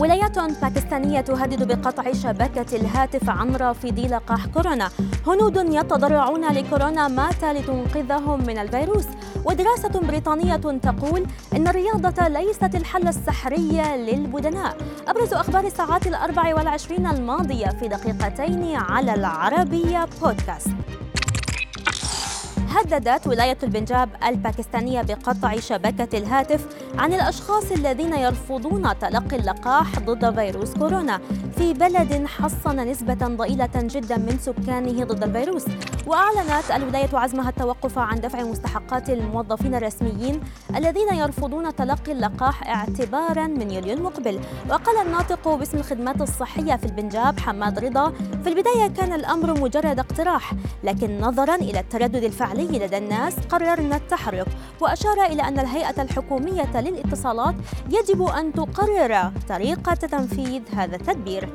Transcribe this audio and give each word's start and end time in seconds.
ولايات 0.00 0.38
باكستانية 0.38 1.20
تهدد 1.20 1.72
بقطع 1.72 2.12
شبكة 2.12 2.76
الهاتف 2.76 3.30
عن 3.30 3.56
رافضي 3.56 4.08
لقاح 4.08 4.46
كورونا. 4.46 4.90
هنود 5.26 5.56
يتضرعون 5.56 6.48
لكورونا 6.48 7.08
مات 7.08 7.44
لتنقذهم 7.44 8.46
من 8.46 8.58
الفيروس. 8.58 9.06
ودراسة 9.44 10.00
بريطانية 10.00 10.56
تقول 10.56 11.26
إن 11.56 11.68
الرياضة 11.68 12.28
ليست 12.28 12.74
الحل 12.74 13.08
السحري 13.08 13.82
للبدناء. 13.96 14.76
أبرز 15.08 15.34
أخبار 15.34 15.64
الساعات 15.66 16.06
الأربع 16.06 16.54
والعشرين 16.54 17.06
الماضية 17.06 17.66
في 17.66 17.88
دقيقتين 17.88 18.76
على 18.76 19.14
العربية 19.14 20.08
بودكاست. 20.22 20.70
هددت 22.70 23.26
ولاية 23.26 23.58
البنجاب 23.62 24.08
الباكستانية 24.26 25.02
بقطع 25.02 25.56
شبكة 25.56 26.18
الهاتف 26.18 26.66
عن 26.98 27.12
الأشخاص 27.12 27.72
الذين 27.72 28.14
يرفضون 28.14 28.98
تلقي 28.98 29.36
اللقاح 29.36 29.98
ضد 29.98 30.34
فيروس 30.34 30.74
كورونا. 30.74 31.20
في 31.60 31.72
بلد 31.72 32.26
حصن 32.26 32.76
نسبة 32.76 33.14
ضئيلة 33.14 33.70
جدا 33.76 34.16
من 34.16 34.38
سكانه 34.40 35.04
ضد 35.04 35.22
الفيروس 35.24 35.64
وأعلنت 36.06 36.70
الولاية 36.76 37.08
عزمها 37.12 37.48
التوقف 37.48 37.98
عن 37.98 38.20
دفع 38.20 38.42
مستحقات 38.42 39.10
الموظفين 39.10 39.74
الرسميين 39.74 40.40
الذين 40.76 41.14
يرفضون 41.14 41.74
تلقي 41.76 42.12
اللقاح 42.12 42.68
اعتبارا 42.68 43.46
من 43.46 43.70
يوليو 43.70 43.96
المقبل. 43.96 44.40
وقال 44.70 45.06
الناطق 45.06 45.54
باسم 45.54 45.78
الخدمات 45.78 46.20
الصحية 46.20 46.76
في 46.76 46.84
البنجاب 46.84 47.40
حماد 47.40 47.78
رضا 47.78 48.10
في 48.42 48.48
البداية 48.48 48.86
كان 48.86 49.12
الأمر 49.12 49.60
مجرد 49.60 49.98
اقتراح 49.98 50.52
لكن 50.84 51.20
نظرا 51.20 51.54
إلى 51.54 51.80
التردد 51.80 52.24
الفعلي 52.24 52.78
لدى 52.78 52.98
الناس 52.98 53.34
قررنا 53.48 53.96
التحرك 53.96 54.46
وأشار 54.80 55.24
إلى 55.26 55.42
أن 55.42 55.58
الهيئة 55.58 56.02
الحكومية 56.02 56.80
للاتصالات 56.80 57.54
يجب 57.90 58.22
أن 58.22 58.52
تقرر 58.52 59.32
طريقة 59.48 59.94
تنفيذ 59.94 60.62
هذا 60.74 60.96
التدبير. 60.96 61.49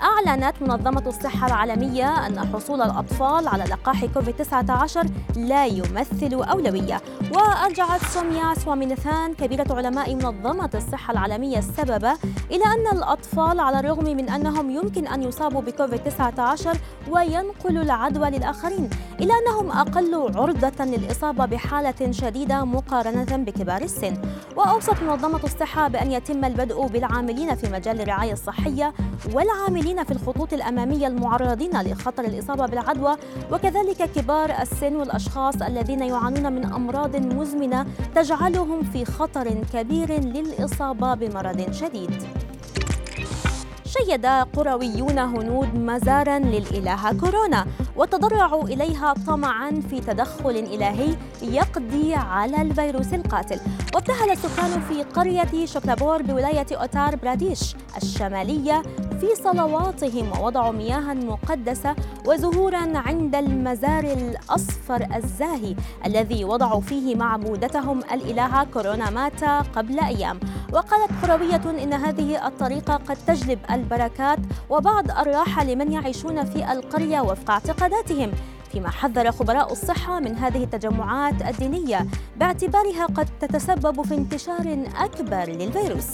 Ah, 0.00 0.15
أعلنت 0.28 0.62
منظمة 0.62 1.02
الصحة 1.06 1.46
العالمية 1.46 2.26
أن 2.26 2.38
حصول 2.54 2.82
الأطفال 2.82 3.48
على 3.48 3.64
لقاح 3.64 4.04
كوفيد-19 4.04 5.06
لا 5.36 5.66
يمثل 5.66 6.34
أولوية. 6.34 7.00
وأرجعت 7.34 8.00
سوميا 8.00 8.54
سوامينثان 8.54 9.34
كبيرة 9.34 9.66
علماء 9.70 10.14
منظمة 10.14 10.70
الصحة 10.74 11.12
العالمية 11.12 11.58
السبب 11.58 12.04
إلى 12.50 12.64
أن 12.64 12.96
الأطفال 12.98 13.60
على 13.60 13.80
الرغم 13.80 14.04
من 14.04 14.28
أنهم 14.28 14.70
يمكن 14.70 15.06
أن 15.06 15.22
يصابوا 15.22 15.60
بكوفيد-19 15.60 16.76
وينقلوا 17.10 17.82
العدوى 17.82 18.30
للآخرين 18.30 18.90
إلا 19.20 19.34
أنهم 19.34 19.70
أقل 19.70 20.14
عرضة 20.14 20.84
للإصابة 20.84 21.46
بحالة 21.46 22.12
شديدة 22.12 22.64
مقارنة 22.64 23.36
بكبار 23.36 23.82
السن. 23.82 24.22
وأوصت 24.56 25.02
منظمة 25.02 25.44
الصحة 25.44 25.88
بأن 25.88 26.12
يتم 26.12 26.44
البدء 26.44 26.86
بالعاملين 26.86 27.54
في 27.54 27.72
مجال 27.72 28.00
الرعاية 28.00 28.32
الصحية 28.32 28.94
والعاملين 29.34 30.04
في 30.04 30.15
الخطوط 30.16 30.52
الأمامية 30.52 31.06
المعرضين 31.06 31.82
لخطر 31.82 32.24
الإصابة 32.24 32.66
بالعدوى 32.66 33.16
وكذلك 33.52 34.10
كبار 34.14 34.50
السن 34.62 34.96
والأشخاص 34.96 35.62
الذين 35.62 36.02
يعانون 36.02 36.52
من 36.52 36.64
أمراض 36.64 37.16
مزمنة 37.16 37.86
تجعلهم 38.14 38.82
في 38.82 39.04
خطر 39.04 39.54
كبير 39.72 40.20
للإصابة 40.20 41.14
بمرض 41.14 41.72
شديد. 41.72 42.10
شيد 43.86 44.26
قرويون 44.26 45.18
هنود 45.18 45.74
مزارا 45.74 46.38
للإلهة 46.38 47.12
كورونا. 47.20 47.66
وتضرعوا 47.96 48.62
إليها 48.64 49.14
طمعا 49.26 49.70
في 49.90 50.00
تدخل 50.00 50.50
إلهي 50.50 51.16
يقضي 51.42 52.14
على 52.14 52.62
الفيروس 52.62 53.14
القاتل. 53.14 53.60
وابتهل 53.94 54.30
السكان 54.30 54.80
في 54.80 55.02
قرية 55.02 55.66
شوكلابور 55.66 56.22
بولاية 56.22 56.66
أوتار 56.72 57.16
براديش 57.16 57.76
الشمالية 58.02 58.82
في 59.20 59.26
صلواتهم 59.44 60.32
ووضعوا 60.40 60.72
مياها 60.72 61.14
مقدسة 61.14 61.96
وزهورا 62.26 62.98
عند 62.98 63.34
المزار 63.34 64.04
الأصفر 64.04 65.06
الزاهي 65.16 65.76
الذي 66.06 66.44
وضعوا 66.44 66.80
فيه 66.80 67.14
معبودتهم 67.14 67.98
الإلهة 68.12 68.64
كورونا 68.64 69.10
ماتا 69.10 69.60
قبل 69.60 70.00
أيام. 70.00 70.40
وقالت 70.72 71.10
قروية 71.22 71.82
إن 71.82 71.92
هذه 71.92 72.46
الطريقة 72.46 72.94
قد 72.94 73.16
تجلب 73.26 73.58
البركات 73.70 74.38
وبعض 74.70 75.10
الراحة 75.10 75.64
لمن 75.64 75.92
يعيشون 75.92 76.44
في 76.44 76.72
القرية 76.72 77.20
وفق 77.20 77.58
اعتقاداتهم 77.86 78.32
فيما 78.72 78.90
حذر 78.90 79.32
خبراء 79.32 79.72
الصحة 79.72 80.20
من 80.20 80.36
هذه 80.36 80.64
التجمعات 80.64 81.42
الدينية 81.42 82.06
باعتبارها 82.36 83.06
قد 83.06 83.28
تتسبب 83.40 84.02
في 84.02 84.14
انتشار 84.14 84.86
أكبر 84.96 85.44
للفيروس. 85.44 86.06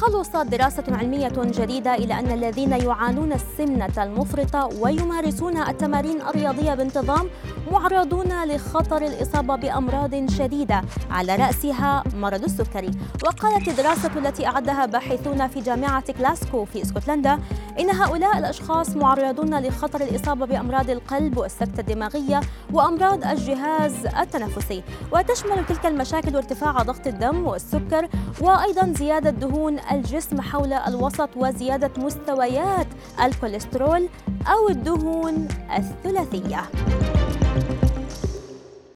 خلصت 0.00 0.36
دراسة 0.36 0.84
علمية 0.88 1.32
جديدة 1.36 1.94
إلى 1.94 2.18
أن 2.18 2.30
الذين 2.30 2.72
يعانون 2.72 3.32
السمنة 3.32 4.02
المفرطة 4.02 4.68
ويمارسون 4.80 5.56
التمارين 5.56 6.22
الرياضية 6.22 6.74
بانتظام 6.74 7.28
معرضون 7.72 8.44
لخطر 8.44 9.02
الإصابة 9.02 9.56
بأمراض 9.56 10.30
شديدة 10.30 10.82
على 11.10 11.36
رأسها 11.36 12.04
مرض 12.14 12.44
السكري. 12.44 12.90
وقالت 13.24 13.68
الدراسة 13.68 14.10
التي 14.16 14.46
أعدها 14.46 14.86
باحثون 14.86 15.48
في 15.48 15.60
جامعة 15.60 16.12
كلاسكو 16.12 16.64
في 16.64 16.82
اسكتلندا 16.82 17.38
إن 17.80 17.90
هؤلاء 17.90 18.38
الأشخاص 18.38 18.96
معرضون 18.96 19.60
لخطر 19.60 20.00
الإصابة 20.00 20.46
بأمراض 20.46 20.90
القلب 20.90 21.38
والسكتة 21.38 21.80
الدماغية 21.80 22.40
وأمراض 22.72 23.24
الجهاز 23.24 24.06
التنفسي. 24.06 24.82
وتشمل 25.12 25.66
تلك 25.66 25.86
المشاكل 25.86 26.36
ارتفاع 26.36 26.82
ضغط 26.82 27.06
الدم 27.06 27.46
والسكر 27.46 28.08
وأيضا 28.40 28.92
زيادة 28.98 29.30
دهون 29.30 29.78
الجسم 29.92 30.40
حول 30.40 30.72
الوسط 30.72 31.28
وزيادة 31.36 31.90
مستويات 31.96 32.86
الكوليسترول 33.24 34.08
أو 34.46 34.68
الدهون 34.68 35.48
الثلاثية. 35.76 36.62